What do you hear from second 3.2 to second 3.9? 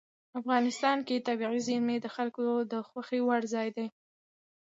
وړ ځای دی.